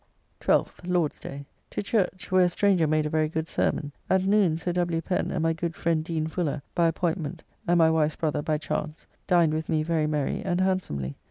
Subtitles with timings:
[0.39, 1.45] 12th (Lord's day).
[1.69, 3.91] To church, where a stranger made a very good sermon.
[4.09, 4.99] At noon Sir W.
[4.99, 9.05] Pen and my good friend Dean Fuller, by appointment, and my wife's brother by chance,
[9.27, 11.17] dined with me very merry and handsomely.